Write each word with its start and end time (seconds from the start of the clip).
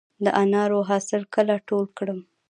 د 0.23 0.25
انارو 0.43 0.79
حاصل 0.89 1.21
کله 1.35 1.55
ټول 1.67 1.85
کړم؟ 1.97 2.19